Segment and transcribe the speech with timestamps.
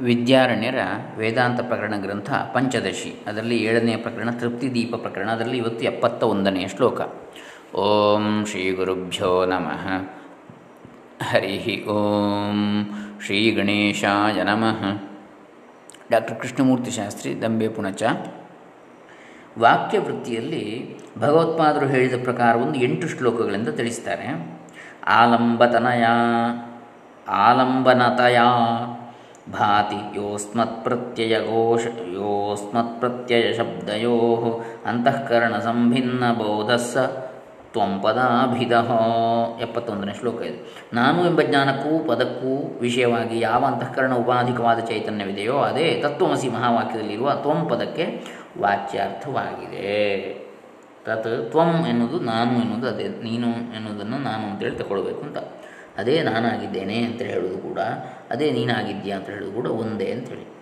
[0.00, 0.78] ವಿದ್ಯಾರಣ್ಯರ
[1.16, 3.24] ವೇದಾಂತ ಪ್ರಕರಣ ಗ್ರಂಥ ಪಂಚದಶಿ.
[3.26, 7.00] ಅದರಲ್ಲಿ ಏಳನೆಯ ಪ್ರಕರಣ ತೃಪ್ತಿ ದೀಪ ಪ್ರಕರಣ, ಅದರಲ್ಲಿ ಇವತ್ತು ಎಪ್ಪತ್ತ ಒಂದನೆಯ ಶ್ಲೋಕ.
[7.76, 9.86] ಓಂ ಶ್ರೀ ಗುರುಭ್ಯೋ ನಮಃ.
[11.28, 12.90] ಹರಿ ಓಂ
[13.24, 15.02] ಶ್ರೀ ಗಣೇಶಾಯ ನಮಃ.
[16.10, 18.02] ಡಾಕ್ಟರ್ ಕೃಷ್ಣಮೂರ್ತಿ ಶಾಸ್ತ್ರಿ, ದಂಬೆ ಪುಣಚ.
[19.58, 24.58] ವಾಕ್ಯವೃತ್ತಿಯಲ್ಲಿ ಭಗವತ್ಪಾದರು ಹೇಳಿದ ಪ್ರಕಾರ ಒಂದು ಎಂಟು ಶ್ಲೋಕಗಳಿಂದ ತಿಳಿಸ್ತಾರೆ.
[25.06, 26.04] ಆಲಂಬತನಯ,
[27.28, 28.38] ಆಲಂಬನತಯ
[29.52, 34.16] ಭಾತಿ ಯೋಸ್ಮತ್ಪ್ರತ್ಯಯಘೋಷ ಯೋಸ್ಮತ್ಪ್ರತ್ಯಯಶಬ್ದಯೋ
[34.86, 36.96] ಅಂತಃಕರಣಸಂಭಿನ್ನಬೋಧಸ್ಸ
[37.72, 38.72] ತ್ವಂಪದಾಭಿಧ.
[39.62, 40.88] ಎಪ್ಪತ್ತೊಂದನೇ ಶ್ಲೋಕ ಇದೆ.
[40.92, 48.24] ನಾನು ಎಂಬ ಜ್ಞಾನಕ್ಕೂ ಪದಕ್ಕೂ ವಿಷಯವಾಗಿ ಯಾವ ಅಂತಃಕರಣ ಉಪಾಧಿಕವಾದ ಚೈತನ್ಯವಿದೆಯೋ ಅದೇ ತತ್ವಮಸಿ ಮಹಾವಾಕ್ಯದಲ್ಲಿರುವ ತ್ವಂ ಪದಕ್ಕೆ
[48.60, 50.18] ವಾಚ್ಯಾರ್ಥವಾಗಿದೆ.
[51.04, 55.38] ತತ್ ತ್ವಂ ಎನ್ನುವುದು ನಾನು ಎನ್ನುವುದು, ಅದೇ ನೀನು ಎನ್ನುವುದನ್ನು ನಾನು ಅಂತೇಳಿ ತಗೊಳ್ಬೇಕು ಅಂತ.
[55.98, 57.78] ಅದೇ ನಾನಾಗಿದ್ದೇನೆ ಅಂತ ಹೇಳೋದು ಕೂಡ,
[58.30, 60.56] ಅದೇ ನೀನಾಗಿದ್ದೀಯಾ ಅಂತ ಹೇಳೋದು ಕೂಡ ಒಂದೇ ಅಂತೇಳಿ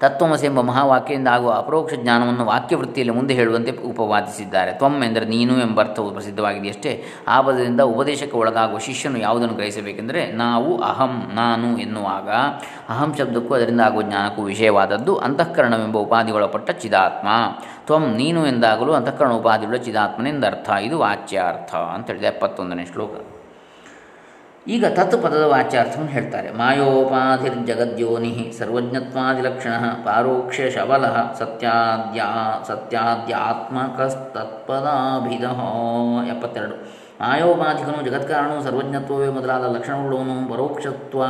[0.00, 4.72] ತತ್ವಮಸ ಎಂಬ ಮಹಾವಾಕ್ಯದಿಂದ ಆಗುವ ಅಪರೋಕ್ಷ ಜ್ಞಾನವನ್ನು ವಾಕ್ಯವೃತ್ತಿಯಲ್ಲಿ ಮುಂದೆ ಹೇಳುವಂತೆ ಉಪವಾದಿಸಿದ್ದಾರೆ.
[4.72, 11.30] ತ್ವಮ್ ಎಂದರೆ ನೀನು ಎಂಬ ಅರ್ಥವು ಪ್ರಸಿದ್ಧವಾಗಿದೆಯಷ್ಟೇ ಆ ಪದದಿಂದ ಉಪದೇಶಕ್ಕೆ ಒಳಗಾಗುವ ಶಿಷ್ಯನು ಯಾವುದನ್ನು ಗ್ರಹಿಸಬೇಕೆಂದರೆ, ನಾವು ಅಹಂ,
[11.34, 12.28] ನಾನು ಎನ್ನುವಾಗ.
[12.88, 17.28] ಅಹಂ ಶಬ್ದಕ್ಕೂ ಅದರಿಂದ ಆಗುವ ಜ್ಞಾನಕ್ಕೂ ವಿಷಯವಾದದ್ದು ಅಂತಃಕರಣವೆಂಬ ಉಪಾಧಿಗೊಳಪಟ್ಟ ಚಿದಾತ್ಮ.
[17.86, 20.70] ತ್ವಂ ನೀನು ಎಂದಾಗಲೂ ಅಂತಃಕರಣ ಉಪಾಧಿಗಳ ಚಿದಾತ್ಮನೆಂದರ್ಥ.
[20.82, 23.35] ಇದು ವಾಚ್ಯಾರ್ಥ ಅಂತ ಹೇಳಿದೆ ಎಪ್ಪತ್ತೊಂದನೇ ಶ್ಲೋಕ.
[24.68, 26.50] ಈಗ ತತ್ ಪದದ ವಾಚ್ಯಾರ್ಥವನ್ನು ಹೇಳ್ತಾರೆ.
[26.50, 29.72] ಮಾಯೋಪಾಧಿರ್ಜಗದ್ಯೋನಿ ಸರ್ವಜ್ಞತ್ವಾದಿಲಕ್ಷಣ
[30.04, 35.44] ಪಾರೋಕ್ಷ್ಯ ಶಬಲ ಸತ್ಯಾದ್ಯಾ ಸತ್ಯಾದ್ಯಾತ್ಮಕಸ್ತತ್ಪದಾಭಿಧ
[36.36, 37.06] ಎಪ್ಪತ್ತೆರಡು.
[37.20, 41.22] ಮಾಯೋಪಾಧಿಕನು ಜಗತ್ಕಾರಣನು ಸರ್ವಜ್ಞತ್ವವೇ ಮೊದಲಾದ ಲಕ್ಷಣವುಳ್ಳವನು ಪರೋಕ್ಷತ್ವ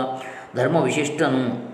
[0.57, 1.73] ಧರ್ಮ ವಿಶಿಷ್ಟನು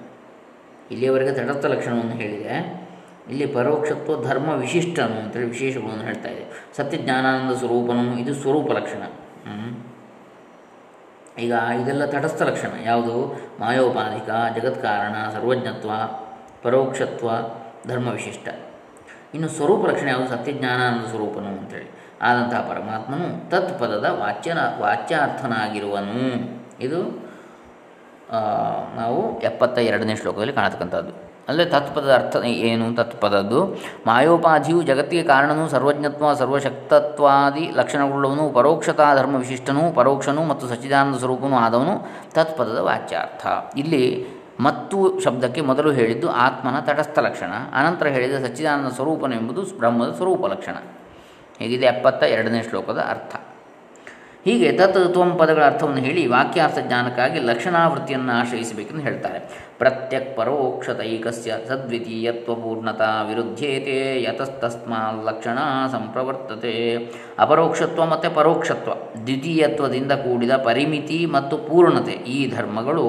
[0.91, 2.83] ಇಲ್ಲಿಯವರೆಗೆ ತಟಸ್ಥ ಲಕ್ಷಣವನ್ನು ಹೇಳಿದೆ.
[3.31, 6.73] ಇಲ್ಲಿ ಪರೋಕ್ಷತ್ವ ಧರ್ಮ ವಿಶಿಷ್ಟನು ಅಂತೇಳಿ ವಿಶೇಷಗಳನ್ನು ಹೇಳ್ತಾ ಇದೆ.
[6.77, 9.03] ಸತ್ಯಜ್ಞಾನಾನಂದ ಸ್ವರೂಪನು ಇದು ಸ್ವರೂಪ ಲಕ್ಷಣ.
[11.39, 11.53] ಈಗ
[11.83, 12.69] ಇದೆಲ್ಲ ತಟಸ್ಥ ಲಕ್ಷಣ.
[12.85, 13.41] ಯಾವುದು?
[13.61, 15.91] ಮಾಯೋಪಾಧಿಕ ಜಗತ್ಕಾರಣ, ಸರ್ವಜ್ಞತ್ವ,
[16.63, 17.31] ಪರೋಕ್ಷತ್ವ,
[17.89, 18.49] ಧರ್ಮವಿಶಿಷ್ಟ.
[19.35, 20.29] ಇನ್ನು ಸ್ವರೂಪ ಲಕ್ಷಣ ಯಾವುದು?
[20.29, 21.91] ಸತ್ಯಜ್ಞಾನಾನಂದ ಸ್ವರೂಪನು ಅಂತೇಳಿ.
[22.23, 26.21] ಆದಂತಹ ಪರಮಾತ್ಮನು ತತ್ಪದದ ವಾಚ್ಯನ, ವಾಚ್ಯಾರ್ಥನಾಗಿರುವನು.
[26.81, 27.03] ಇದು
[28.97, 31.32] ನಾವು ಎಪ್ಪತ್ತ ಎರಡನೇ ಶ್ಲೋಕದಲ್ಲಿ ಕಾಣತಕ್ಕಂಥದ್ದು.
[31.53, 32.87] ಅಂದರೆ ತತ್ಪದದ ಅರ್ಥ ಏನು?
[32.95, 33.61] ತತ್ಪದದ್ದು
[34.07, 41.97] ಮಾಯೋಪಾಧಿಯು ಜಗತ್ತಿಗೆ ಕಾರಣನು ಸರ್ವಜ್ಞತ್ವ, ಸರ್ವಶಕ್ತತ್ವಾದಿ ಲಕ್ಷಣವುಳ್ಳವನು, ಪರೋಕ್ಷತಾ ಧರ್ಮ ವಿಶಿಷ್ಟನೂ ಪರೋಕ್ಷನೂ ಮತ್ತು ಸಚ್ಚಿದಾನಂದ ಸ್ವರೂಪನೂ ಆದವನು
[42.35, 43.47] ತತ್ಪದದ ವಾಚ್ಯಾರ್ಥ.
[43.77, 44.05] ಇಲ್ಲಿ
[44.61, 50.77] ಮತ್ತು ಶಬ್ದಕ್ಕೆ ಮೊದಲು ಹೇಳಿದ್ದು ಆತ್ಮನ ತಟಸ್ಥ ಲಕ್ಷಣ, ಅನಂತರ ಹೇಳಿದ ಸಚ್ಚಿದಾನಂದ ಸ್ವರೂಪನೆಂಬುದು ಬ್ರಹ್ಮದ ಸ್ವರೂಪ ಲಕ್ಷಣ.
[51.59, 53.35] ಹೇಗಿದೆ ಎಪ್ಪತ್ತ ಎರಡನೇ ಶ್ಲೋಕದ ಅರ್ಥ.
[54.45, 59.39] ಹೀಗೆ ತತ್ ತ್ವಂ ಪದಗಳ ಅರ್ಥವನ್ನು ಹೇಳಿ ವಾಕ್ಯಾರ್ಥ ಜ್ಞಾನಕ್ಕಾಗಿ ಲಕ್ಷಣಾವೃತ್ತಿಯನ್ನು ಆಶ್ರಯಿಸಬೇಕೆಂದು ಹೇಳ್ತಾರೆ.
[59.79, 65.59] ಪ್ರತ್ಯಕ್ ಪರೋಕ್ಷತೈಕಸ್ಯ ಸದ್ವಿತೀಯತ್ವಪೂರ್ಣತಾ ವಿರುದ್ಧೇತೆ ಯತಸ್ತಸ್ಮಾ ಲಕ್ಷಣ
[65.93, 66.75] ಸಂಪ್ರವರ್ತತೆ.
[67.39, 68.91] ಅಪರೋಕ್ಷತ್ವ ಮತ್ತು ಪರೋಕ್ಷತ್ವ.
[69.27, 73.09] ದ್ವಿತೀಯತ್ವದಿಂದ ಕೂಡಿದ ಪರಿಮಿತಿ ಮತ್ತು ಪೂರ್ಣತೆ ಈ ಧರ್ಮಗಳು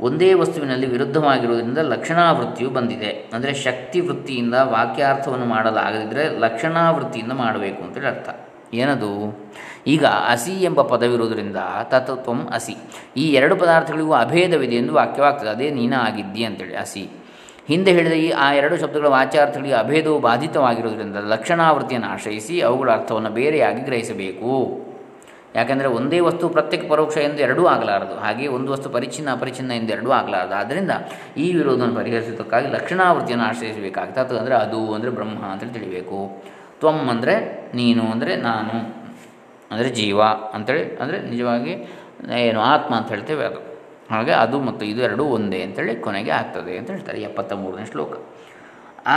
[0.00, 3.10] ಒಂದೇ ವಸ್ತುವಿನಲ್ಲಿ ವಿರುದ್ಧವಾಗಿರುವುದರಿಂದ ಲಕ್ಷಣಾವೃತ್ತಿಯು ಬಂದಿದೆ.
[3.34, 8.28] ಅಂದರೆ ಶಕ್ತಿ ವೃತ್ತಿಯಿಂದ ವಾಕ್ಯಾರ್ಥವನ್ನು ಮಾಡಲಾಗದಿದ್ದರೆ ಲಕ್ಷಣಾವೃತ್ತಿಯಿಂದ ಮಾಡಬೇಕು ಅಂತೇಳಿ ಅರ್ಥ
[8.74, 9.40] ಏನದು?
[9.86, 12.76] ಈಗ ಅಸಿ ಎಂಬ ಪದವಿರುವುದರಿಂದ ತತ್ ತ್ವಂ ಅಸಿ.
[13.16, 15.48] ಈ ಎರಡು ಪದಾರ್ಥಗಳಿಗೂ ಅಭೇದವಿದೆ ಎಂದು ವಾಕ್ಯವಾಗ್ತದೆ.
[15.48, 17.08] ಅದೇ ನೀನ ಆಗಿದ್ದಿ ಅಂತೇಳಿ, ಅಸಿ.
[17.66, 24.86] ಹಿಂದೆ ಹೇಳಿದ ಈ ಆ ಎರಡು ಶಬ್ದಗಳ ವಾಚ್ಯಾರ್ಥಗಳಿಗೆ ಅಭೇದವು ಬಾಧಿತವಾಗಿರುವುದರಿಂದ ಲಕ್ಷಣಾವೃತ್ತಿಯನ್ನು ಆಶ್ರಯಿಸಿ ಅವುಗಳ ಅರ್ಥವನ್ನು ಬೇರೆಯಾಗಿ ಗ್ರಹಿಸಬೇಕು.
[25.56, 28.20] ಯಾಕೆಂದರೆ ಒಂದೇ ವಸ್ತು ಪ್ರತ್ಯೇಕ ಪರೋಕ್ಷ ಎಂದು ಎರಡೂ ಆಗಲಾರದು.
[28.20, 30.54] ಹಾಗೆ ಒಂದು ವಸ್ತು ಪರಿಚ್ಛಿನ್ನ ಅಪರಿಚಿನ್ನ ಎಂದು ಎರಡೂ ಆಗಲಾರದು.
[30.54, 30.90] ಆದ್ದರಿಂದ
[31.36, 36.42] ಈ ವಿರೋಧವನ್ನು ಪರಿಹರಿಸುವುದಕ್ಕಾಗಿ ಲಕ್ಷಣಾವೃತ್ತಿಯನ್ನು ಆಶ್ರಯಿಸಬೇಕಾಗ್ತದೆ ಅದು ಅಂದರೆ ಅದು ಅಂದರೆ ಬ್ರಹ್ಮ ಅಂತೇಳಿ ತಿಳಿಬೇಕು.
[36.80, 37.34] ತ್ವಂ ಅಂದರೆ
[37.78, 38.76] ನೀನು ಅಂದರೆ ನಾನು,
[39.72, 40.20] ಅಂದರೆ ಜೀವ
[40.56, 41.74] ಅಂಥೇಳಿ ಅಂದರೆ ನಿಜವಾಗಿ
[42.44, 43.60] ಏನು ಆತ್ಮ ಅಂತ ಹೇಳ್ತೇವೆ ಅದು.
[44.12, 48.14] ಹಾಗೆ ಅದು ಮತ್ತು ಇದು ಎರಡೂ ಒಂದೇ ಅಂತೇಳಿ ಕೊನೆಗೆ ಆಗ್ತದೆ ಅಂತ ಹೇಳ್ತಾರೆ ಎಪ್ಪತ್ತ ಮೂರನೇ ಶ್ಲೋಕ.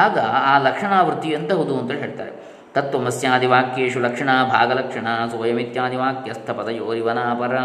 [0.02, 0.18] ಆಗ
[0.52, 2.34] ಆ ಲಕ್ಷಣಾವೃತ್ತಿ ಎಂತಹುದು ಅಂತೇಳಿ ಹೇಳ್ತಾರೆ.
[2.76, 5.08] ತತ್ವಮಸ್ಯಾದಿ ವಾಕ್ಯೇಶು ಲಕ್ಷಣ ಭಾಗಲಕ್ಷಣ
[6.60, 7.56] ಪದಯೋರಿವನಾಪರ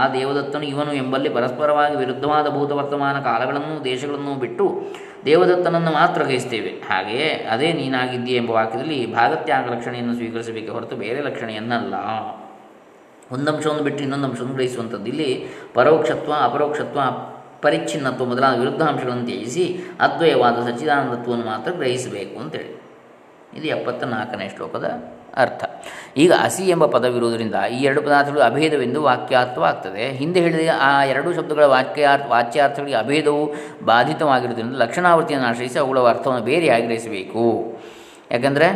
[0.00, 4.66] ಆ ದೇವದತ್ತನು ಇವನು ಎಂಬಲ್ಲಿ ಪರಸ್ಪರವಾಗಿ ವಿರುದ್ಧವಾದ ಭೂತ ವರ್ತಮಾನ ಕಾಲಗಳನ್ನು, ದೇಶಗಳನ್ನು ಬಿಟ್ಟು
[5.24, 11.94] ದೇವದತ್ತನನ್ನು ಮಾತ್ರ ಗ್ರಹಿಸ್ತೇವೆ ಹಾಗೆಯೇ ಅದೇ ನೀನಾಗಿದ್ದೀಯ ಎಂಬ ವಾಕ್ಯದಲ್ಲಿ ಭಾಗತ್ಯಾಗ ಲಕ್ಷಣೆಯನ್ನು ಸ್ವೀಕರಿಸಬೇಕೆ ಹೊರತು ಬೇರೆ ಲಕ್ಷಣೆಯನ್ನಲ್ಲ.
[13.32, 15.06] ಒಂದಂಶವನ್ನು ಬಿಟ್ಟು ಇನ್ನೊಂದು ಅಂಶವನ್ನು ಗ್ರಹಿಸುವಂಥದ್ದು.
[15.06, 17.00] ಇಲ್ಲಿ ಪರೋಕ್ಷತ್ವ, ಅಪರೋಕ್ಷತ್ವ,
[17.62, 22.82] ಪರಿಚ್ಛಿನ್ನತ್ವ ಮೊದಲಾದ ವಿರುದ್ಧಾಂಶಗಳನ್ನು ತ್ಯಜಿಸಿ ಅದ್ವಯವಾದ ಸಚ್ಚಿದಾನಂದತ್ವವನ್ನು ಮಾತ್ರ ಗ್ರಹಿಸಬೇಕು ಅಂತೇಳಿ.
[23.58, 24.86] ಇದು ಎಪ್ಪತ್ತ ನಾಲ್ಕನೇ ಶ್ಲೋಕದ
[25.36, 25.64] ಅರ್ಥ.
[26.16, 30.10] ಈಗ ಅಸಿ ಎಂಬ ಪದವಿರುವುದರಿಂದ ಈ ಎರಡು ಪದಾರ್ಥಗಳು ಅಭೇದವೆಂದು ವಾಕ್ಯಾರ್ಥವಾಗ್ತದೆ.
[30.10, 37.44] ಹಿಂದೆ ಹೇಳಿದ ಆ ಎರಡು ಶಬ್ದಗಳ ವಾಕ್ಯಾರ್ಥ ವಾಚ್ಯಾರ್ಥಗಳಿಗೆ ಅಭೇದವು ಬಾಧಿತವಾಗಿರುವುದರಿಂದ ಲಕ್ಷಣಾವೃತ್ತಿಯನ್ನು ಆಶ್ರಯಿಸಿ ಅವುಗಳ ಅರ್ಥವನ್ನು ಬೇರೆ ಗ್ರಹಿಸಬೇಕು?
[38.30, 38.68] ಯಾಕಂದರೆ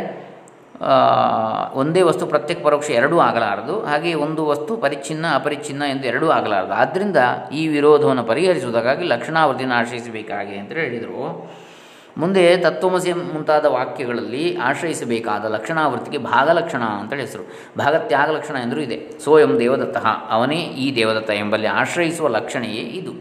[1.73, 6.73] ಒಂದೇ ವಸ್ತು ಪ್ರತ್ಯೇಕ ಪರೋಕ್ಷ ಎರಡೂ ಆಗಲಾರದು ಹಾಗೆ ಒಂದು ವಸ್ತು ಪರಿಚ್ಛಿನ್ನ, ಅಪರಿಚ್ಛಿನ್ನ ಎಂದು ಎರಡೂ ಆಗಲಾರದು.
[6.73, 7.17] ಆದ್ದರಿಂದ
[7.53, 11.55] ಈ ವಿರೋಧವನ್ನು ಪರಿಹರಿಸುವುದಕ್ಕಾಗಿ ಲಕ್ಷಣಾವೃತ್ತಿಯನ್ನು ಆಶ್ರಯಿಸಬೇಕಾಗಿದೆ ಅಂತ ಹೇಳಿದರು.
[12.19, 17.43] ಮುಂದೆ ತತ್ವಮಸಿ ಮುಂತಾದ ವಾಕ್ಯಗಳಲ್ಲಿ ಆಶ್ರಯಿಸಬೇಕಾದ ಲಕ್ಷಣಾವೃತ್ತಿಗೆ ಭಾಗಲಕ್ಷಣ ಅಂತೇಳಿ ಹೆಸರು.
[17.77, 19.19] ಭಾಗತ್ಯಾಗ ಲಕ್ಷಣ ಎಂದರೂ ಇದೆ.
[19.19, 19.97] ಸೋಯಂ ದೇವದತ್ತ,
[20.29, 23.11] ಅವನೇ ಈ ದೇವದತ್ತ ಎಂಬಲ್ಲಿ ಆಶ್ರಯಿಸುವ ಲಕ್ಷಣೆಯೇ ಇದು.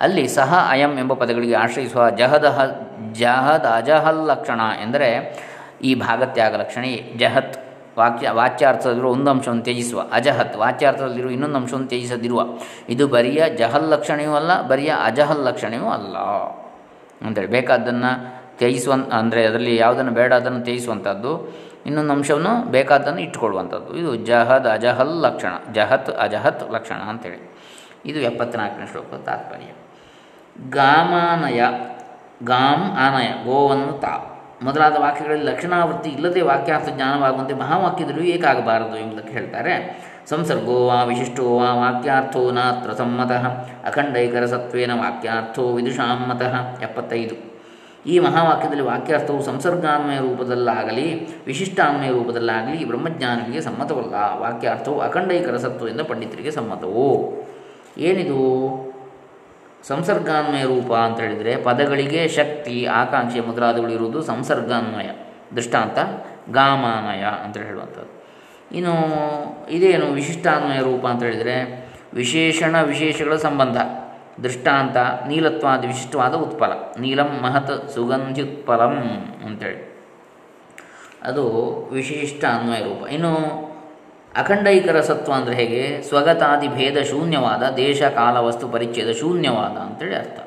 [0.00, 2.64] ಅಲ್ಲಿ ಸಹ ಅಯಂ ಎಂಬ ಪದಗಳಿಗೆ ಆಶ್ರಯಿಸುವ ಜಹದಹ,
[3.12, 5.38] ಜಹದ್ ಅಜಹಲ್ ಲಕ್ಷಣ ಎಂದರೆ
[5.82, 7.14] ಈ ಭಾಗತ್ಯಾಗ ಲಕ್ಷಣೆಯೇ.
[7.16, 7.64] ಜಹತ್
[7.98, 10.02] ವಾಕ್ಯ, ವಾಚ್ಯಾರ್ಥದಲ್ಲಿರುವ ಒಂದು ಅಂಶವನ್ನು ತ್ಯಜಿಸುವ.
[10.12, 12.42] ಅಜಹತ್ ವಾಚ್ಯಾರ್ಥದಲ್ಲಿರುವ ಇನ್ನೊಂದು ಅಂಶವನ್ನು ತ್ಯಜಿಸದಿರುವ.
[12.88, 16.16] ಇದು ಬರಿಯ ಜಹಲ್ ಲಕ್ಷಣೆಯೂ ಅಲ್ಲ, ಬರಿಯ ಅಜಹಲ್ ಲಕ್ಷಣೆಯೂ ಅಲ್ಲ.
[17.26, 21.30] ಅಂತೇಳಿ ಬೇಕಾದ್ದನ್ನು ತ್ಯಜಿಸುವ ಅಂದರೆ ಅದರಲ್ಲಿ ಯಾವುದನ್ನು ಬೇಡ ಅದನ್ನು ತ್ಯಜಿಸುವಂಥದ್ದು,
[21.86, 23.96] ಇನ್ನೊಂದು ಅಂಶವನ್ನು ಬೇಕಾದ್ದನ್ನು ಇಟ್ಟುಕೊಳ್ಳುವಂಥದ್ದು.
[23.96, 27.52] ಇದು ಜಹದ್ ಅಜಹಲ್ ಲಕ್ಷಣ, ಜಹತ್ ಅಜಹತ್ ಲಕ್ಷಣ ಅಂತೇಳಿ.
[28.06, 29.64] ಇದು ಎಪ್ಪತ್ನಾಲ್ಕನೇ ಶ್ಲೋಕದ ತಾತ್ಪರ್ಯ.
[30.70, 31.60] ಗಾಮಾನಯ
[32.44, 34.28] ಗಾಮ್ ಆನಯ ಗೋವನ್ನು ತಾ.
[34.62, 40.02] ಮೊದಲಾದ ವಾಕ್ಯಗಳಲ್ಲಿ ಲಕ್ಷಣಾವೃತ್ತಿ ಇಲ್ಲದೆ ವಾಕ್ಯಾರ್ಥ ಜ್ಞಾನವಾಗುವಂತೆ ಮಹಾವಾಕ್ಯದಲ್ಲೂ ಏಕಾಗಬಾರದು ಎಂಬುದಕ್ಕೆ ಹೇಳ್ತಾರೆ.
[40.26, 43.46] ಸಂಸರ್ಗೋ ವಾ ವಿಶಿಷ್ಟೋ ವಾ ವಾಕ್ಯಾರ್ಥೋ ನಾತ್ರ ಸಮ್ಮತಃ
[43.86, 46.82] ಅಖಂಡೈಕರ ಸತ್ವೇನ ವಾಕ್ಯಾರ್ಥೋ ವಿದುಷಾಮ್ಮತಃ.
[46.82, 47.51] ಎಪ್ಪತ್ತೈದು.
[48.06, 54.14] ಈ ಮಹಾವಾಕ್ಯದಲ್ಲಿ ವಾಕ್ಯಾರ್ಥವು ಸಂಸರ್ಗಾನ್ವಯ ರೂಪದಲ್ಲಾಗಲಿ ವಿಶಿಷ್ಟಾನ್ವಯ ರೂಪದಲ್ಲಾಗಲಿ ಬ್ರಹ್ಮಜ್ಞಾನಿಗಳಿಗೆ ಸಮ್ಮತವಲ್ಲ.
[54.14, 57.32] ವಾಕ್ಯಾರ್ಥವು ಅಖಂಡೈಕರ ಸತ್ವದಿಂದ ಪಂಡಿತರಿಗೆ ಸಮ್ಮತವು.
[57.98, 58.92] ಏನಿದು?
[59.82, 65.10] ಸಂಸರ್ಗಾನ್ವಯ ರೂಪ ಅಂತ ಹೇಳಿದರೆ ಪದಗಳಿಗೆ ಶಕ್ತಿ, ಆಕಾಂಕ್ಷೆ ಮೊದಲಾದವುಗಳು ಇರುವುದು ಸಂಸರ್ಗಾನ್ವಯ,
[65.56, 65.98] ದೃಷ್ಟಾಂತ
[66.52, 68.22] ಗಾಮಾನ್ವಯ ಅಂತ ಹೇಳುವಂಥದ್ದು.
[68.76, 73.76] ಇನ್ನು ಇದೇನು ವಿಶಿಷ್ಟಾನ್ವಯ ರೂಪ ಅಂತ ಹೇಳಿದರೆ ವಿಶೇಷಣ ವಿಶೇಷಗಳ ಸಂಬಂಧ.
[74.42, 74.96] ದೃಷ್ಟಾಂತ
[75.28, 76.72] ನೀಲತ್ವಾದ ವಿಶಿಷ್ಟವಾದ ಉತ್ಪಲ.
[77.00, 79.92] ನೀಲಂ ಮಹತ್ ಸುಗಂಧ್ಯುತ್ಪಲಂ ಅಂತೇಳಿ.
[81.22, 81.50] ಅದು
[81.92, 83.08] ವಿಶಿಷ್ಟ ಅನ್ವಯ ರೂಪ.
[83.08, 83.34] ಇನ್ನು
[84.36, 86.02] ಅಖಂಡೈಕರ ಸತ್ವ ಅಂದರೆ ಹೇಗೆ?
[86.02, 90.40] ಸ್ವಗತಾದಿ ಭೇದ ಶೂನ್ಯವಾದ, ದೇಶ, ಕಾಲ, ವಸ್ತು, ಪರಿಚ್ಛೇದ ಶೂನ್ಯವಾದ ಅಂತೇಳಿ ಅರ್ಥ.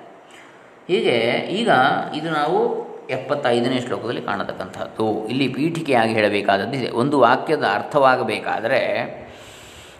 [0.87, 1.15] ಹೀಗೆ
[1.51, 1.69] ಈಗ
[2.15, 5.27] ಇದು ನಾವು ಎಪ್ಪತ್ತೈದನೇ ಶ್ಲೋಕದಲ್ಲಿ ಕಾಣತಕ್ಕಂಥದ್ದು.
[5.27, 9.24] ಇಲ್ಲಿ ಪೀಠಿಕೆಯಾಗಿ ಹೇಳಬೇಕಾದಂತಿದೆ ಒಂದು ವಾಕ್ಯದ ಅರ್ಥವಾಗಬೇಕಾದರೆ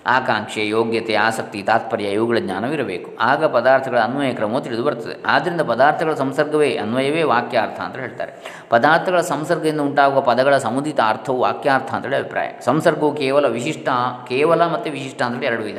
[0.07, 3.17] ಆಕಾಂಕ್ಷೆ, ಯೋಗ್ಯತೆ, ಆಸಕ್ತಿ, ತಾತ್ಪರ್ಯ, ಇವುಗಳ ಜ್ಞಾನವಿರಬೇಕು.
[3.21, 8.63] ಆಗ ಪದಾರ್ಥಗಳ ಅನ್ವಯ ಕ್ರಮವು ತಿಳಿದು ಬರ್ತದೆ ಆದ್ದರಿಂದ ಪದಾರ್ಥಗಳ ಸಂಸರ್ಗವೇ, ಅನ್ವಯವೇ ವಾಕ್ಯಾರ್ಥ ಅಂತ ಹೇಳ್ತಾರೆ.
[8.69, 12.47] ಪದಾರ್ಥಗಳ ಸಂಸರ್ಗದಿಂದ ಉಂಟಾಗುವ ಪದಗಳ ಸಮುದಿತ ಅರ್ಥವು ವಾಕ್ಯಾರ್ಥ ಅಂತೇಳಿ ಅಭಿಪ್ರಾಯ.
[12.61, 13.89] ಸಂಸರ್ಗವು ಕೇವಲ ವಿಶಿಷ್ಟ,
[14.27, 15.77] ಕೇವಲ ಮತ್ತು ವಿಶಿಷ್ಟ ಅಂತೇಳಿ ಎರಡು ವಿಧ.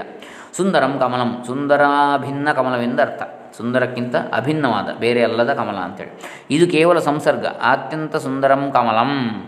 [0.56, 1.44] ಸುಂದರಂ ಕಮಲಂ.
[1.46, 3.22] ಸುಂದರಾಭಿನ್ನ ಕಮಲವೆಂದು ಅರ್ಥ.
[3.56, 6.44] ಸುಂದರಕ್ಕಿಂತ ಅಭಿನ್ನವಾದ, ಬೇರೆ ಅಲ್ಲದ ಕಮಲ ಅಂತೇಳಿ.
[6.50, 7.46] ಇದು ಕೇವಲ ಸಂಸರ್ಗ.
[7.46, 9.43] ಅತ್ಯಂತ ಸುಂದರಂ ಕಮಲಂ.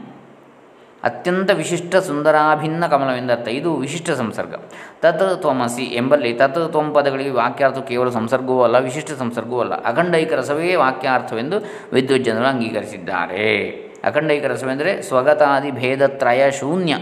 [1.04, 4.54] ಅತ್ಯಂತ ವಿಶಿಷ್ಟ ಸುಂದರಾಭಿನ್ನ ಕಮಲವೆಂದರ್ಥ ಇದು ವಿಶಿಷ್ಟ ಸಂಸರ್ಗ.
[5.00, 9.74] ತತ್ ತ್ವಮಸಿ ಎಂಬಲ್ಲಿ ತತ್ ತ್ವಂ ಪದಗಳಿಗೆ ವಾಕ್ಯಾರ್ಥ ಕೇವಲ ಸಂಸರ್ಗವೂ ಅಲ್ಲ, ವಿಶಿಷ್ಟ ಸಂಸರ್ಗವೂ ಅಲ್ಲ.
[9.82, 11.58] ಅಖಂಡೈಕ ರಸವೇ ವಾಕ್ಯಾರ್ಥವೆಂದು
[11.92, 13.68] ವಿದ್ಯುಜ್ಜನರು ಅಂಗೀಕರಿಸಿದ್ದಾರೆ.
[14.04, 16.94] ಅಖಂಡೈಕ ರಸವೆಂದರೆ ಸ್ವಗತಾದಿ ಭೇದತ್ರಯ ಶೂನ್ಯ,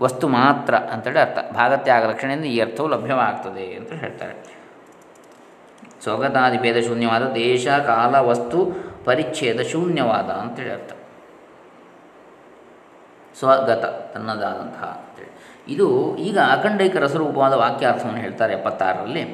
[0.00, 1.38] ವಸ್ತು ಮಾತ್ರ ಅಂತೇಳಿ ಅರ್ಥ.
[1.54, 4.60] ಭಾಗತ್ಯಾಗ ರಕ್ಷಣೆಯಿಂದ ಈ ಅರ್ಥವು ಲಭ್ಯವಾಗ್ತದೆ ಅಂತ ಹೇಳ್ತಾರೆ.
[6.02, 8.58] ಸ್ವಗತಾದಿ ಭೇದ ಶೂನ್ಯವಾದ ದೇಶ, ಕಾಲ, ವಸ್ತು,
[9.04, 10.92] ಪರಿಚ್ಛೇದ ಶೂನ್ಯವಾದ ಅಂತೇಳಿ ಅರ್ಥ.
[13.38, 13.84] ಸ್ವಗತ,
[14.14, 15.32] ತನ್ನದಾದಂತಹ ಅಂತೇಳಿ.
[15.68, 19.24] ಇದು ಈಗ ಅಖಂಡೈಕ ರಸರೂಪವಾದ ವಾಕ್ಯಾರ್ಥವನ್ನು ಹೇಳ್ತಾರೆ ಎಪ್ಪತ್ತಾರರಲ್ಲಿ.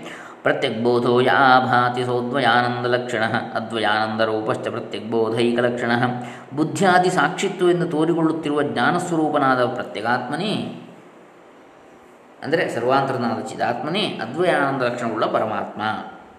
[0.42, 5.90] ಪ್ರತ್ಯಗ್ಬೋಧೋ ಯಾ ಭಾತಿ ಸೋದ್ವಯಾನಂದ ಲಕ್ಷಣ, ಅದ್ವಯಾನಂದ ರೂಪಶ್ಚ ಪ್ರತ್ಯಗ್ಬೋಧೈಕ ಲಕ್ಷಣ.
[6.56, 10.82] ಬುದ್ಧಿಯಾದಿ ಸಾಕ್ಷಿತ್ವವೆಂದು ತೋರಿಕೊಳ್ಳುತ್ತಿರುವ ಜ್ಞಾನಸ್ವರೂಪನಾದ ಪ್ರತ್ಯಗಾತ್ಮನೇ,
[12.42, 15.82] ಅಂದರೆ ಸರ್ವಾಂತರನಾದ ಚಿದಾತ್ಮನೇ, ಅದ್ವಯಾನಂದ ಲಕ್ಷಣವುಳ್ಳ ಪರಮಾತ್ಮ,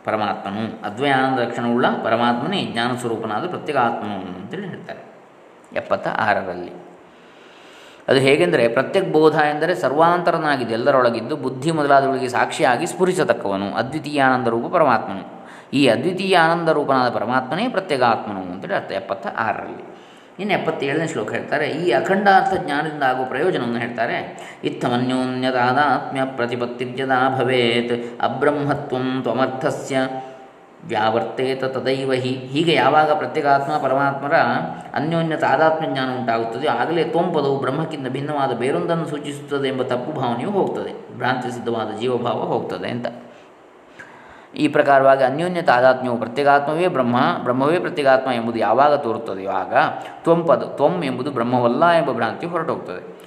[0.06, 0.86] ಪರಮಾತ್ಮನು.
[0.86, 5.04] ಅದ್ವಯಾನಂದ ಲಕ್ಷಣವುಳ್ಳ ಪರಮಾತ್ಮನೇ, ಜ್ಞಾನಸ್ವರೂಪನಾದ ಪ್ರತ್ಯಗಾತ್ಮನು ಅಂತೇಳಿ ಹೇಳ್ತಾರೆ.
[5.74, 6.87] ಎಪ್ಪತ್ತ ಆರರಲ್ಲಿ
[8.08, 15.24] ಅದು ಹೇಗೆಂದರೆ ಪ್ರತ್ಯಕ್ ಬೋಧ ಎಂದರೆ ಸರ್ವಾಂತರನಾಗಿದೆ ಎಲ್ಲರೊಳಗಿದ್ದು ಬುದ್ಧಿ ಮೊದಲಾದವುಗಳಿಗೆ ಸಾಕ್ಷಿಯಾಗಿ ಸ್ಫುರಿಸತಕ್ಕವನು, ಅದ್ವಿತೀಯಾನಂದ ರೂಪ ಪರಮಾತ್ಮನು.
[15.80, 19.84] ಈ ಅದ್ವಿತೀಯ ಆನಂದ ರೂಪನಾದ ಪರಮಾತ್ಮನೇ ಪ್ರತ್ಯೇಗಾತ್ಮನು ಅಂತೇಳಿ ಅರ್ಥ ಎಪ್ಪತ್ತ ಆರರಲ್ಲಿ
[20.42, 24.18] ಇನ್ನು ಎಪ್ಪತ್ತೇಳನೇ ಶ್ಲೋಕ ಹೇಳ್ತಾರೆ, ಈ ಅಖಂಡಾರ್ಥ ಜ್ಞಾನದಿಂದ ಆಗುವ ಪ್ರಯೋಜನವನ್ನು ಹೇಳ್ತಾರೆ
[24.70, 27.96] ಇತ್ತಮನ್ಯೋನ್ಯತಾದಾತ್ಮ್ಯ ಪ್ರತಿಪತ್ತಿರ್ಯದಾ ಭವೇತ್,
[28.28, 29.98] ಅಬ್ರಹ್ಮತ್ವಂ ತ್ವಮರ್ಥಸ್ಯ
[30.86, 32.30] ವ್ಯಾವರ್ತೇತ ತದೈವ ಹಿ.
[32.30, 34.34] ಹೀಗೆ ಯಾವಾಗ ಪ್ರತ್ಯೇಕಾತ್ಮ ಪರಮಾತ್ಮರ
[34.94, 41.18] ಅನ್ಯೋನ್ಯ ತಾದಾತ್ಮ್ಯ ಜ್ಞಾನ ಉಂಟಾಗುತ್ತದೆ, ಆಗಲೇ ತ್ವಂಪದವು ಬ್ರಹ್ಮಕ್ಕಿಂತ ಭಿನ್ನವಾದ ಬೇರೊಂದನ್ನು ಸೂಚಿಸುತ್ತದೆ ಎಂಬ ತಪ್ಪು ಭಾವನೆಯು ಹೋಗ್ತದೆ.
[41.18, 43.06] ಭ್ರಾಂತಿ ಸಿದ್ಧವಾದ ಜೀವಭಾವ ಹೋಗ್ತದೆ ಅಂತ.
[44.56, 49.76] ಈ ಪ್ರಕಾರವಾಗಿ ಅನ್ಯೋನ್ಯ ತಾದಾತ್ಮ್ಯವು ಪ್ರತ್ಯೇಕಾತ್ಮವೇ ಬ್ರಹ್ಮ, ಬ್ರಹ್ಮವೇ ಪ್ರತ್ಯೇಕಾತ್ಮ ಎಂಬುದು ಯಾವಾಗ ತೋರುತ್ತದೆಯೋ ಆಗ
[50.24, 53.27] ತ್ವಂಪದ, ತ್ವಂ ಎಂಬುದು ಬ್ರಹ್ಮವಲ್ಲ ಎಂಬ ಭ್ರಾಂತಿ ಹೊರಟೋಗ್ತದೆ.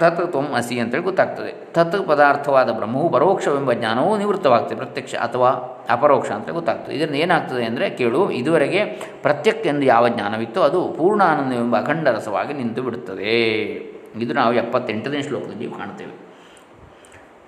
[0.00, 1.52] ತತ್ ತ್ವಂ ಅಸಿ ಅಂತೇಳಿ ಗೊತ್ತಾಗ್ತದೆ.
[1.74, 4.76] ತತ್ ಪದಾರ್ಥವಾದ ಬ್ರಹ್ಮವು ಪರೋಕ್ಷವೆಂಬ ಜ್ಞಾನವು ನಿವೃತ್ತವಾಗ್ತದೆ.
[4.76, 5.50] ಪ್ರತ್ಯಕ್ಷ ಅಥವಾ
[5.88, 6.94] ಅಪರೋಕ್ಷ ಅಂತ ಗೊತ್ತಾಗ್ತದೆ.
[6.96, 8.84] ಇದರಿಂದ ಏನಾಗ್ತದೆ ಅಂದರೆ ಕೇಳು, ಇದುವರೆಗೆ
[9.22, 13.36] ಪ್ರತ್ಯಕ್ಷ ಎಂದು ಯಾವ ಜ್ಞಾನವಿತ್ತೋ ಅದು ಪೂರ್ಣಾನಂದವೆಂಬ ಅಖಂಡ ರಸವಾಗಿ ನಿಂತು ಬಿಡುತ್ತದೆ.
[14.20, 16.32] ಇದು ನಾವು ಎಪ್ಪತ್ತೆಂಟನೇ ಶ್ಲೋಕದಲ್ಲಿ ಕಾಣ್ತೇವೆ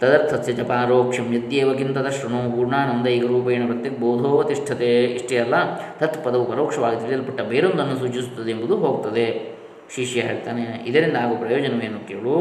[0.01, 5.05] ತದರ್ಥಸ್ಯ ಚ ಪಾರೋಕ್ಷಂ ಯದ್ಯೇವ ಕಿಂತದ ಶೃಣು ಪೂರ್ಣಾನಂದೈಕ ರೂಪೇಣ ಪ್ರತ್ಯಕ್ ಬೋಧೋ ತಿಷ್ಠತೆ.
[5.05, 5.55] ಇಷ್ಟೇ ಅಲ್ಲ
[6.01, 9.53] ತತ್ ಪದವು ಪರೋಕ್ಷವಾಗಿ ತಿಳಿಯಲ್ಪಟ್ಟ ಬೇರೊಂದನ್ನು ಸೂಚಿಸುತ್ತದೆ ಎಂಬುದು ಹೋಗ್ತದೆ.
[9.95, 12.37] ಶಿಷ್ಯ ಹೇಳ್ತಾನೆ, ಇದರಿಂದ ಆಗುವ ಪ್ರಯೋಜನವೇನು ಕೇಳು?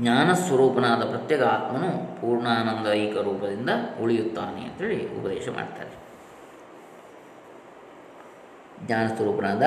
[0.00, 3.70] ಜ್ಞಾನಸ್ವರೂಪನಾದ ಪ್ರತ್ಯೇಕ ಆತ್ಮನು ಪೂರ್ಣಾನಂದೈಕ ರೂಪದಿಂದ
[4.02, 5.92] ಉಳಿಯುತ್ತಾನೆ ಅಂತೇಳಿ ಉಪದೇಶ ಮಾಡ್ತಾರೆ.
[8.86, 9.62] ಜ್ಞಾನಸ್ವರೂಪನಾದ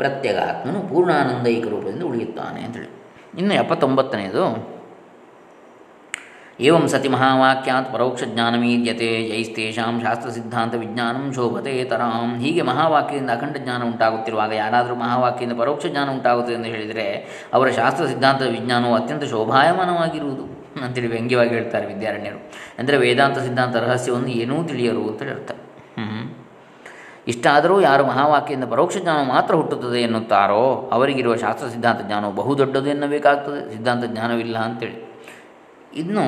[0.00, 2.90] ಪ್ರತ್ಯೇಕ ಆತ್ಮನು ಪೂರ್ಣಾನಂದೈಕ ರೂಪದಿಂದ ಉಳಿಯುತ್ತಾನೆ ಅಂತೇಳಿ.
[3.40, 4.42] ಇನ್ನು ಎಪ್ಪತ್ತೊಂಬತ್ತನೇದು
[6.60, 13.82] ಏವಂ ಸತಿ ಮಹಾವಾಕ್ಯಾತ್ ಪರೋಕ್ಷ ಜ್ಞಾನಮೀದ್ಯತೆ ಯೈಸ್ತೇಷಾಂ ಶಾಸ್ತ್ರ ಸಿದ್ಧಾಂತ ವಿಜ್ಞಾನಂ ಶೋಭತೆ ತರಾಂ ಹೀಗೆ ಮಹಾವಾಕ್ಯದಿಂದ ಅಖಂಡ ಜ್ಞಾನ
[13.84, 17.06] ಉಂಟಾಗುತ್ತಿರುವಾಗ ಯಾರಾದರೂ ಮಹಾವಾಕ್ಯದಿಂದ ಪರೋಕ್ಷ ಜ್ಞಾನ ಉಂಟಾಗುತ್ತದೆ ಎಂದು ಹೇಳಿದರೆ
[17.54, 20.44] ಅವರ ಶಾಸ್ತ್ರ ಸಿದ್ಧಾಂತ ವಿಜ್ಞಾನವು ಅತ್ಯಂತ ಶೋಭಾಯಮಾನವಾಗಿರುವುದು
[20.84, 22.38] ಅಂತೇಳಿ ವ್ಯಂಗ್ಯವಾಗಿ ಹೇಳ್ತಾರೆ ವಿದ್ಯಾರಣ್ಯರು.
[22.78, 25.50] ಅಂದರೆ ವೇದಾಂತ ಸಿದ್ಧಾಂತ ರಹಸ್ಯವನ್ನು ಏನೂ ತಿಳಿಯರು ಅಂತೇಳಿ ಅರ್ಥ.
[27.28, 33.72] ಇಷ್ಟಾದರೂ ಯಾರು ಮಹಾವಾಕ್ಯದಿಂದ ಪರೋಕ್ಷ ಜ್ಞಾನ ಮಾತ್ರ ಹುಟ್ಟುತ್ತದೆ ಎನ್ನುತ್ತಾರೋ ಅವರಿಗಿರುವ ಶಾಸ್ತ್ರ ಸಿದ್ಧಾಂತ ಜ್ಞಾನವು ಬಹುದೊಡ್ಡದು ಎನ್ನಬೇಕಾಗ್ತದೆ.
[33.72, 35.15] ಸಿದ್ಧಾಂತ ಜ್ಞಾನವಿಲ್ಲ ಅಂತೇಳಿ.
[35.96, 36.24] ಇನ್ನು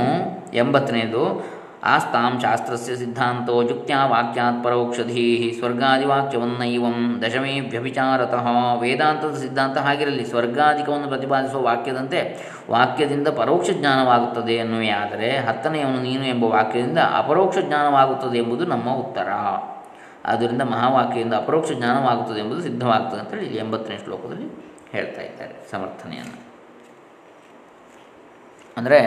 [0.55, 1.23] ಎಂಬತ್ತನೇದು,
[1.85, 8.47] ಆಸ್ತಾಂ ಶಾಸ್ತ್ರಸ್ಯ ಸಿದ್ಧಾಂತೋ ಯುಕ್ತ್ಯಾ ವಾಕ್ಯಾತ್ ಪರೋಕ್ಷಧೀ ಸ್ವರ್ಗಾದಿವಾಕ್ಯವನ್ನೈವಂ ದಶಮೇ ವ್ಯಭಿಚಾರತಃ.
[8.81, 12.21] ವೇದಾಂತದ ಸಿದ್ಧಾಂತ ಹಾಗಿರಲಿ, ಸ್ವರ್ಗಾಧಿಕವನ್ನು ಪ್ರತಿಪಾದಿಸುವ ವಾಕ್ಯದಂತೆ
[12.71, 14.89] ವಾಕ್ಯದಿಂದ ಪರೋಕ್ಷ ಜ್ಞಾನವಾಗುತ್ತದೆ ಎನ್ನುವೇ.
[14.89, 19.29] ಆದರೆ ಹತ್ತನೆಯವನು ನೀನು ಎಂಬ ವಾಕ್ಯದಿಂದ ಅಪರೋಕ್ಷ ಜ್ಞಾನವಾಗುತ್ತದೆ ಎಂಬುದು ನಮ್ಮ ಉತ್ತರ.
[20.25, 24.49] ಆದ್ದರಿಂದ ಮಹಾವಾಕ್ಯದಿಂದ ಅಪರೋಕ್ಷ ಜ್ಞಾನವಾಗುತ್ತದೆ ಎಂಬುದು ಸಿದ್ಧವಾಗ್ತದೆ ಅಂತೇಳಿ ಇಲ್ಲಿ ಎಂಬತ್ತನೇ ಶ್ಲೋಕದಲ್ಲಿ
[24.93, 26.37] ಹೇಳ್ತಾ ಇದ್ದಾರೆ ಸಮರ್ಥನೆಯನ್ನು.
[28.77, 29.01] ಅಂದರೆ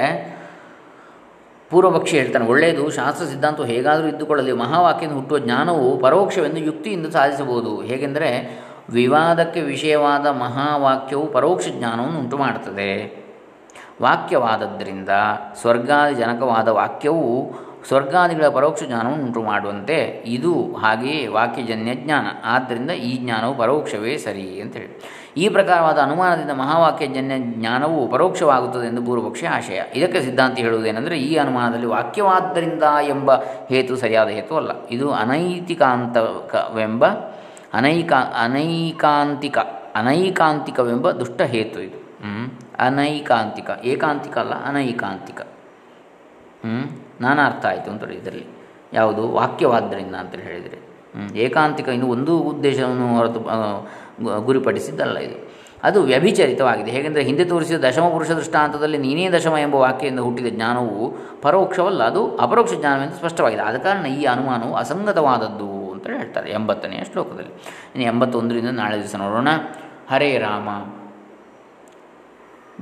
[1.72, 7.82] ಪೂರ್ವಪಕ್ಷಿ ಹೇಳ್ತಾನೆ, ಒಳ್ಳೆಯದು, ಶಾಸ್ತ್ರ ಸಿದ್ಧಾಂತವು ಹೇಗಾದರೂ ಇದ್ದುಕೊಳ್ಳಲಿ ಮಹಾವಾಕ್ಯದಿಂದ ಹುಟ್ಟುವ ಜ್ಞಾನವು ಪರೋಕ್ಷವೆಂದು ಯುಕ್ತಿಯಿಂದ ಸಾಧಿಸಬಹುದು.
[7.82, 13.22] ಹೇಗೆಂದರೆ, ವಿವಾದಕ್ಕೆ ವಿಷಯವಾದ ಮಹಾವಾಕ್ಯವು ಪರೋಕ್ಷ ಜ್ಞಾನವನ್ನು ಉಂಟು ಮಾಡುತ್ತದೆ
[14.02, 15.10] ವಾಕ್ಯವಾದದ್ದರಿಂದ
[15.62, 17.54] ಸ್ವರ್ಗಾದಿ ಜನಕವಾದ ವಾಕ್ಯವು
[17.88, 22.26] ಸ್ವರ್ಗಾದಿಗಳ ಪರೋಕ್ಷ ಜ್ಞಾನವನ್ನು ಉಂಟು ಮಾಡುವಂತೆ ಇದು ಹಾಗೆಯೇ ವಾಕ್ಯಜನ್ಯ ಜ್ಞಾನ.
[22.46, 29.82] ಆದ್ದರಿಂದ ಈ ಜ್ಞಾನವು ಪರೋಕ್ಷವೇ ಸರಿ ಅಂತೇಳಿ ಈ ಪ್ರಕಾರವಾದ ಅನುಮಾನದಿಂದ ಮಹಾವಾಕ್ಯಜನ್ಯ ಜ್ಞಾನವು ಪರೋಕ್ಷವಾಗುತ್ತದೆ ಎಂದು ಪೂರ್ವಪಕ್ಷಿ ಆಶಯ.
[29.96, 33.36] ಇದಕ್ಕೆ ಸಿದ್ಧಾಂತಿ ಹೇಳುವುದೇನೆಂದರೆ ಈ ಅನುಮಾನದಲ್ಲಿ ವಾಕ್ಯವಾದ್ದರಿಂದ ಎಂಬ
[33.70, 34.72] ಹೇತು ಸರಿಯಾದ ಹೇತು ಅಲ್ಲ.
[34.90, 37.06] ಇದು ಅನೈತಿಕಾಂತಕವೆಂಬ
[37.74, 39.58] ಅನೈಕಾ, ಅನೈಕಾಂತಿಕ,
[39.96, 42.00] ಅನೈಕಾಂತಿಕವೆಂಬ ದುಷ್ಟ ಹೇತು ಇದು.
[42.80, 43.70] ಅನೈಕಾಂತಿಕ.
[43.84, 45.42] ಏಕಾಂತಿಕ ಅಲ್ಲ, ಅನೈಕಾಂತಿಕ.
[47.22, 48.48] ನಾನಾ ಅರ್ಥ ಆಯಿತು ಅಂತ ಇದರಲ್ಲಿ.
[48.94, 49.32] ಯಾವುದು?
[49.32, 50.80] ವಾಕ್ಯವಾದ್ದರಿಂದ ಅಂತೇಳಿ ಹೇಳಿದರೆ.
[51.38, 53.40] ಏಕಾಂತಿಕ ಇನ್ನು ಒಂದು ಉದ್ದೇಶವನ್ನು ಹೊರತು
[54.46, 55.52] ಗುರಿಪಡಿಸಿದ್ದಲ್ಲ ಇದು.
[55.84, 56.92] ಅದು ವ್ಯಭಿಚರಿತವಾಗಿದೆ.
[56.92, 62.74] ಹೇಗೆಂದರೆ ಹಿಂದೆ ತೋರಿಸಿದ ದಶಮ ಪುರುಷ ದೃಷ್ಟಾಂತದಲ್ಲಿ ನೀನೇ ದಶಮ ಎಂಬ ವಾಕ್ಯದಿಂದ ಹುಟ್ಟಿದ ಜ್ಞಾನವು ಪರೋಕ್ಷವಲ್ಲ, ಅದು ಅಪರೋಕ್ಷ
[62.74, 63.62] ಜ್ಞಾನವೆಂದು ಸ್ಪಷ್ಟವಾಗಿದೆ.
[63.62, 67.54] ಆದ ಕಾರಣ ಈ ಅನುಮಾನವು ಅಸಂಗತವಾದದ್ದು ಅಂತ ಹೇಳ್ತಾರೆ ಎಂಬತ್ತನೆಯ ಶ್ಲೋಕದಲ್ಲಿ.
[67.96, 69.48] ಇನ್ನು ಎಂಬತ್ತೊಂದರಿಂದ ನಾಳೆ ದಿವಸ ನೋಡೋಣ.
[70.12, 70.70] ಹರೇ ರಾಮ.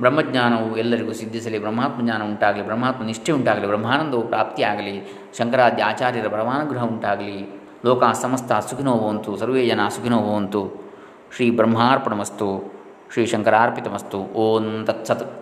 [0.00, 4.94] ಬ್ರಹ್ಮಜ್ಞಾನವು ಎಲ್ಲರಿಗೂ ಸಿದ್ಧಿಸಲಿ, ಬ್ರಹ್ಮಾತ್ಮ ಜ್ಞಾನ ಉಂಟಾಗಲಿ, ಬ್ರಹ್ಮಾತ್ಮ ನಿಷ್ಠೆ ಉಂಟಾಗಲಿ ಬ್ರಹ್ಮಾನಂದವು ಪ್ರಾಪ್ತಿಯಾಗಲಿ
[5.38, 10.62] ಶಂಕರಾದ್ಯ ಆಚಾರ್ಯರ ಪರಮಾನುಗ್ರಹ ಉಂಟಾಗಲಿ, ಲೋಕ ಸಮಸ್ತ ಸುಖಿನೋ ಭವಂತು ಸರ್ವೇ ಜನ ಸುಖಿನೋ ಭವಂತು
[11.36, 12.72] ಶ್ರೀ ಬ್ರಹ್ಮಾರ್ಪಣಮಸ್ತು,
[13.12, 15.39] ಶ್ರೀ ಶಂಕರಾರ್ಪಿತಮಸ್ತು, ಓಂ ತತ್ಸತ್.